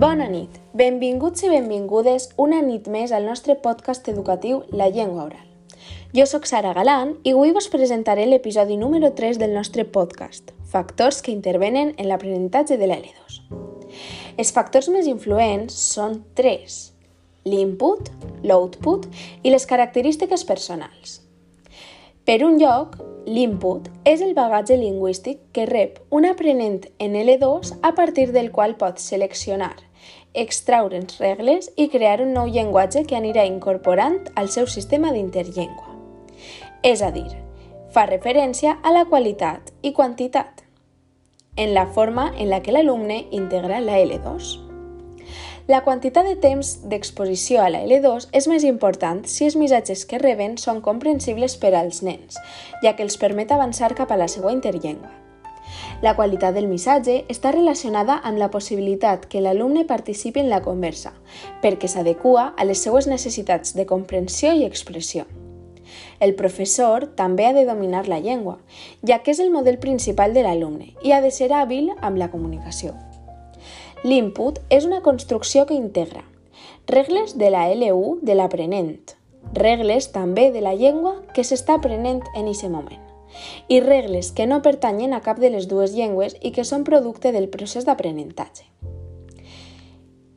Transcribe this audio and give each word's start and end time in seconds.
Bona 0.00 0.30
nit, 0.32 0.54
benvinguts 0.72 1.42
i 1.44 1.50
benvingudes 1.52 2.30
una 2.40 2.62
nit 2.64 2.86
més 2.88 3.10
al 3.12 3.26
nostre 3.28 3.52
podcast 3.60 4.06
educatiu 4.08 4.62
La 4.72 4.86
Llengua 4.88 5.26
Oral. 5.26 5.42
Jo 6.16 6.24
sóc 6.30 6.46
Sara 6.48 6.70
Galant 6.72 7.10
i 7.20 7.34
avui 7.34 7.52
vos 7.52 7.68
presentaré 7.68 8.24
l'episodi 8.24 8.78
número 8.80 9.10
3 9.18 9.36
del 9.42 9.52
nostre 9.52 9.84
podcast, 9.84 10.54
Factors 10.72 11.20
que 11.20 11.34
intervenen 11.34 11.92
en 11.98 12.08
l'aprenentatge 12.08 12.80
de 12.80 12.88
l'L2. 12.88 13.36
Els 14.40 14.54
factors 14.56 14.88
més 14.88 15.04
influents 15.10 15.76
són 15.92 16.22
tres, 16.32 16.80
l'input, 17.44 18.08
l'output 18.40 19.04
i 19.44 19.52
les 19.52 19.68
característiques 19.68 20.48
personals. 20.48 21.18
Per 22.24 22.40
un 22.48 22.56
lloc, 22.56 22.96
l'input 23.26 23.88
és 24.04 24.22
el 24.24 24.34
bagatge 24.34 24.76
lingüístic 24.76 25.40
que 25.52 25.66
rep 25.68 25.98
un 26.10 26.26
aprenent 26.28 26.86
en 26.98 27.18
L2 27.18 27.74
a 27.82 27.94
partir 27.94 28.30
del 28.32 28.50
qual 28.52 28.76
pot 28.80 28.98
seleccionar, 29.02 29.76
extraure's 30.34 31.18
regles 31.18 31.70
i 31.76 31.88
crear 31.88 32.20
un 32.22 32.32
nou 32.36 32.48
llenguatge 32.48 33.04
que 33.04 33.18
anirà 33.18 33.44
incorporant 33.48 34.30
al 34.36 34.48
seu 34.48 34.66
sistema 34.66 35.12
d'interllengua. 35.12 35.96
És 36.82 37.02
a 37.02 37.10
dir, 37.10 37.28
fa 37.92 38.06
referència 38.06 38.78
a 38.82 38.94
la 38.94 39.04
qualitat 39.04 39.74
i 39.82 39.92
quantitat, 39.92 40.64
en 41.56 41.74
la 41.74 41.86
forma 41.86 42.30
en 42.38 42.48
la 42.48 42.62
que 42.62 42.72
l'alumne 42.72 43.24
integra 43.30 43.80
la 43.84 43.98
L2. 43.98 44.69
La 45.70 45.84
quantitat 45.84 46.26
de 46.26 46.34
temps 46.34 46.68
d'exposició 46.90 47.60
a 47.62 47.68
la 47.70 47.84
L2 47.84 48.24
és 48.34 48.46
més 48.50 48.64
important 48.66 49.20
si 49.30 49.44
els 49.46 49.54
missatges 49.54 50.00
que 50.10 50.18
reben 50.18 50.56
són 50.58 50.80
comprensibles 50.82 51.54
per 51.62 51.70
als 51.78 52.00
nens, 52.02 52.40
ja 52.82 52.96
que 52.96 53.04
els 53.06 53.14
permet 53.20 53.52
avançar 53.54 53.92
cap 53.94 54.10
a 54.10 54.16
la 54.18 54.26
seva 54.26 54.50
interllengua. 54.50 55.12
La 56.02 56.16
qualitat 56.18 56.56
del 56.56 56.66
missatge 56.66 57.20
està 57.30 57.52
relacionada 57.54 58.16
amb 58.26 58.40
la 58.42 58.48
possibilitat 58.50 59.28
que 59.30 59.44
l'alumne 59.44 59.84
participi 59.86 60.42
en 60.42 60.50
la 60.50 60.58
conversa, 60.64 61.12
perquè 61.62 61.86
s'adequa 61.92 62.48
a 62.56 62.66
les 62.66 62.82
seues 62.82 63.06
necessitats 63.06 63.76
de 63.78 63.86
comprensió 63.86 64.50
i 64.50 64.64
expressió. 64.66 65.28
El 66.18 66.34
professor 66.34 67.06
també 67.14 67.46
ha 67.46 67.54
de 67.54 67.62
dominar 67.68 68.08
la 68.08 68.18
llengua, 68.18 68.58
ja 69.06 69.22
que 69.22 69.30
és 69.36 69.38
el 69.38 69.54
model 69.54 69.78
principal 69.78 70.34
de 70.34 70.42
l'alumne 70.48 70.96
i 71.06 71.14
ha 71.14 71.22
de 71.22 71.30
ser 71.30 71.52
hàbil 71.54 71.94
amb 72.00 72.18
la 72.18 72.32
comunicació. 72.34 72.96
L'input 74.04 74.62
és 74.72 74.86
una 74.88 75.02
construcció 75.04 75.66
que 75.68 75.74
integra 75.76 76.24
regles 76.90 77.36
de 77.38 77.50
la 77.50 77.68
LU 77.74 78.18
de 78.22 78.34
l'aprenent, 78.34 79.14
regles 79.52 80.10
també 80.12 80.50
de 80.50 80.62
la 80.64 80.74
llengua 80.74 81.20
que 81.34 81.44
s'està 81.44 81.76
aprenent 81.78 82.22
en 82.34 82.48
aquest 82.48 82.72
moment, 82.72 83.02
i 83.68 83.78
regles 83.80 84.32
que 84.32 84.46
no 84.46 84.62
pertanyen 84.62 85.14
a 85.14 85.20
cap 85.20 85.38
de 85.38 85.50
les 85.50 85.68
dues 85.68 85.94
llengües 85.94 86.36
i 86.40 86.50
que 86.50 86.64
són 86.64 86.84
producte 86.84 87.32
del 87.32 87.48
procés 87.48 87.86
d'aprenentatge. 87.86 88.66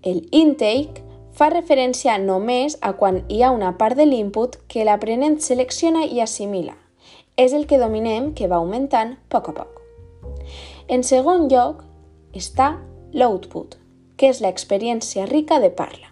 El 0.04 0.28
intake 0.32 1.02
fa 1.34 1.50
referència 1.50 2.20
només 2.20 2.78
a 2.82 2.94
quan 3.00 3.24
hi 3.30 3.42
ha 3.42 3.52
una 3.52 3.78
part 3.80 3.98
de 3.98 4.06
l'input 4.06 4.60
que 4.68 4.86
l'aprenent 4.86 5.40
selecciona 5.40 6.06
i 6.06 6.22
assimila. 6.22 6.76
És 7.36 7.54
el 7.54 7.66
que 7.66 7.80
dominem 7.82 8.34
que 8.38 8.48
va 8.48 8.60
augmentant 8.62 9.16
a 9.16 9.22
poc 9.32 9.50
a 9.50 9.54
poc. 9.58 9.80
En 10.88 11.02
segon 11.02 11.48
lloc 11.50 11.82
està 12.38 12.76
l'output, 13.14 13.78
que 14.18 14.32
és 14.34 14.42
l'experiència 14.42 15.28
rica 15.30 15.60
de 15.62 15.70
parla. 15.70 16.10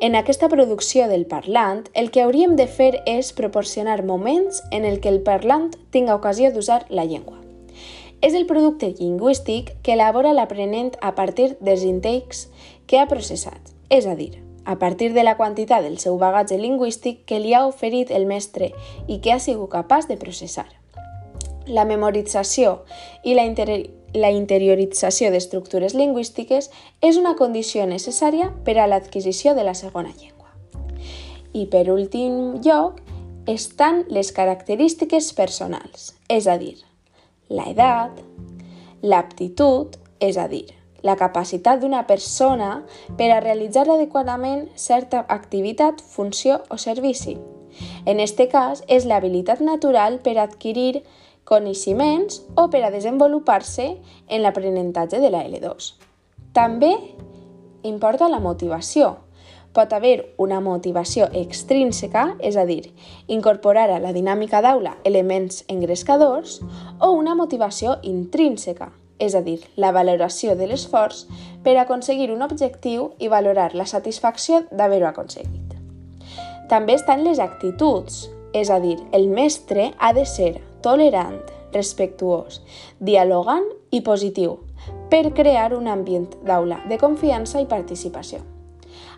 En 0.00 0.16
aquesta 0.16 0.48
producció 0.48 1.08
del 1.10 1.26
parlant, 1.28 1.82
el 1.92 2.08
que 2.10 2.22
hauríem 2.24 2.56
de 2.56 2.66
fer 2.66 3.02
és 3.04 3.34
proporcionar 3.36 4.00
moments 4.08 4.62
en 4.72 4.86
el 4.88 5.00
que 5.04 5.12
el 5.12 5.20
parlant 5.20 5.68
tinga 5.92 6.16
ocasió 6.16 6.52
d'usar 6.54 6.86
la 6.88 7.04
llengua. 7.04 7.36
És 8.24 8.32
el 8.32 8.46
producte 8.48 8.94
lingüístic 8.96 9.74
que 9.84 9.92
elabora 9.92 10.32
l'aprenent 10.32 10.96
a 11.00 11.14
partir 11.14 11.50
dels 11.60 11.84
intakes 11.84 12.46
que 12.86 12.98
ha 13.00 13.08
processat, 13.08 13.60
és 13.88 14.08
a 14.08 14.16
dir, 14.16 14.32
a 14.64 14.78
partir 14.78 15.12
de 15.12 15.24
la 15.24 15.36
quantitat 15.36 15.84
del 15.84 15.98
seu 15.98 16.16
bagatge 16.16 16.56
lingüístic 16.56 17.26
que 17.28 17.40
li 17.40 17.52
ha 17.52 17.66
oferit 17.68 18.10
el 18.10 18.24
mestre 18.24 18.72
i 19.06 19.20
que 19.20 19.32
ha 19.32 19.40
sigut 19.40 19.72
capaç 19.72 20.08
de 20.08 20.16
processar. 20.16 20.68
La 21.70 21.86
memorització 21.86 22.80
i 23.24 23.36
la 23.38 23.46
la 24.14 24.30
interiorització 24.34 25.30
d'estructures 25.30 25.94
lingüístiques 25.94 26.70
és 27.00 27.18
una 27.20 27.36
condició 27.38 27.86
necessària 27.86 28.50
per 28.66 28.76
a 28.78 28.88
l'adquisició 28.90 29.54
de 29.54 29.62
la 29.64 29.74
segona 29.78 30.10
llengua. 30.10 30.50
I 31.54 31.66
per 31.70 31.86
últim 31.90 32.58
lloc, 32.64 32.98
estan 33.46 34.04
les 34.08 34.32
característiques 34.32 35.32
personals, 35.34 36.12
és 36.28 36.46
a 36.46 36.58
dir, 36.58 36.76
la 37.48 37.70
edat, 37.70 38.18
l'aptitud, 39.02 39.96
és 40.20 40.36
a 40.38 40.46
dir, 40.50 40.66
la 41.02 41.16
capacitat 41.16 41.80
d'una 41.80 42.04
persona 42.06 42.82
per 43.16 43.30
a 43.32 43.40
realitzar 43.40 43.86
adequadament 43.88 44.68
certa 44.76 45.24
activitat, 45.28 46.02
funció 46.02 46.60
o 46.68 46.76
servici. 46.78 47.38
En 48.04 48.20
este 48.20 48.48
cas, 48.48 48.84
és 48.88 49.06
l'habilitat 49.06 49.62
natural 49.64 50.20
per 50.20 50.36
adquirir 50.38 51.02
coneixements 51.50 52.44
o 52.54 52.68
per 52.70 52.84
a 52.86 52.92
desenvolupar-se 52.94 53.88
en 54.28 54.44
l'aprenentatge 54.44 55.18
de 55.18 55.32
la 55.34 55.42
L2. 55.48 55.90
També 56.54 56.94
importa 57.82 58.28
la 58.30 58.38
motivació. 58.38 59.16
Pot 59.74 59.92
haver 59.94 60.34
una 60.38 60.60
motivació 60.60 61.28
extrínseca, 61.34 62.34
és 62.42 62.56
a 62.58 62.64
dir, 62.66 62.92
incorporar 63.26 63.88
a 63.90 64.00
la 64.02 64.14
dinàmica 64.14 64.62
d'aula 64.62 64.96
elements 65.06 65.64
engrescadors, 65.68 66.58
o 66.98 67.12
una 67.14 67.36
motivació 67.38 67.98
intrínseca, 68.02 68.90
és 69.18 69.34
a 69.34 69.42
dir, 69.46 69.60
la 69.76 69.92
valoració 69.92 70.56
de 70.56 70.66
l'esforç 70.66 71.26
per 71.62 71.76
aconseguir 71.78 72.30
un 72.32 72.42
objectiu 72.42 73.12
i 73.18 73.28
valorar 73.28 73.74
la 73.74 73.86
satisfacció 73.86 74.64
d'haver-ho 74.70 75.10
aconseguit. 75.10 75.76
També 76.70 76.94
estan 76.94 77.22
les 77.26 77.38
actituds, 77.38 78.28
és 78.54 78.70
a 78.70 78.80
dir, 78.82 78.98
el 79.12 79.28
mestre 79.30 79.92
ha 79.98 80.12
de 80.14 80.26
ser 80.26 80.69
tolerant, 80.82 81.40
respectuós, 81.72 82.60
dialogant 82.98 83.66
i 83.90 84.00
positiu 84.06 84.58
per 85.10 85.32
crear 85.34 85.74
un 85.76 85.88
ambient 85.90 86.30
d'aula 86.46 86.80
de 86.88 86.98
confiança 86.98 87.60
i 87.60 87.68
participació. 87.70 88.40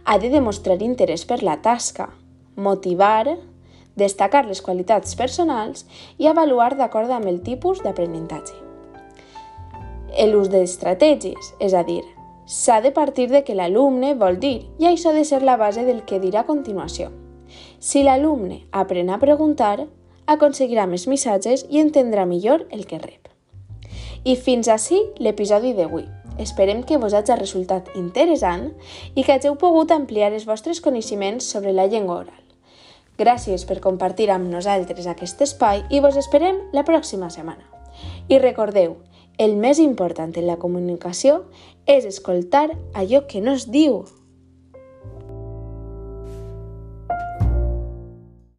Ha 0.05 0.19
de 0.19 0.33
demostrar 0.33 0.81
interès 0.83 1.25
per 1.25 1.43
la 1.43 1.59
tasca, 1.63 2.09
motivar, 2.57 3.37
destacar 3.97 4.47
les 4.47 4.63
qualitats 4.63 5.15
personals 5.15 5.87
i 6.19 6.27
avaluar 6.27 6.75
d'acord 6.77 7.11
amb 7.11 7.29
el 7.31 7.41
tipus 7.45 7.83
d'aprenentatge. 7.85 8.57
L'ús 10.29 10.51
d'estratègies, 10.53 11.55
és 11.61 11.73
a 11.73 11.83
dir, 11.85 12.03
s'ha 12.47 12.81
de 12.85 12.91
partir 12.93 13.29
de 13.31 13.43
que 13.45 13.55
l'alumne 13.57 14.15
vol 14.19 14.39
dir 14.41 14.69
i 14.79 14.89
això 14.89 15.11
ha 15.11 15.17
de 15.17 15.25
ser 15.25 15.43
la 15.43 15.57
base 15.57 15.87
del 15.87 16.03
que 16.05 16.21
dirà 16.21 16.43
a 16.43 16.49
continuació. 16.49 17.09
Si 17.79 18.03
l'alumne 18.03 18.63
aprèn 18.73 19.11
a 19.11 19.19
preguntar, 19.19 19.87
aconseguirà 20.27 20.87
més 20.87 21.07
missatges 21.09 21.67
i 21.71 21.81
entendrà 21.81 22.27
millor 22.27 22.67
el 22.71 22.87
que 22.87 22.99
rep. 22.99 23.29
I 24.25 24.37
fins 24.37 24.69
així 24.71 25.01
l'episodi 25.19 25.73
d'avui. 25.75 26.07
Esperem 26.39 26.83
que 26.87 26.97
vos 26.97 27.13
hagi 27.15 27.35
resultat 27.37 27.91
interessant 27.99 28.71
i 29.15 29.25
que 29.25 29.35
hagueu 29.35 29.59
pogut 29.61 29.91
ampliar 29.93 30.33
els 30.33 30.47
vostres 30.49 30.81
coneixements 30.81 31.45
sobre 31.45 31.75
la 31.77 31.87
llengua 31.87 32.23
oral. 32.23 32.41
Gràcies 33.19 33.67
per 33.69 33.83
compartir 33.85 34.31
amb 34.33 34.49
nosaltres 34.49 35.07
aquest 35.07 35.43
espai 35.45 35.83
i 35.91 36.01
vos 36.01 36.17
esperem 36.17 36.63
la 36.73 36.87
pròxima 36.89 37.29
setmana. 37.31 37.67
I 38.29 38.39
recordeu, 38.39 38.97
el 39.39 39.57
més 39.57 39.79
important 39.83 40.33
en 40.37 40.47
la 40.47 40.57
comunicació 40.57 41.45
és 41.87 42.07
escoltar 42.09 42.71
allò 42.95 43.27
que 43.29 43.41
no 43.45 43.53
es 43.59 43.69
diu 43.69 44.03